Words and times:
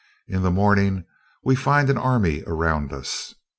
In 0.27 0.41
the 0.41 0.49
morning, 0.49 1.05
we 1.43 1.53
find 1.53 1.87
an 1.87 1.97
army 1.99 2.43
around 2.47 2.91
us. 2.91 3.35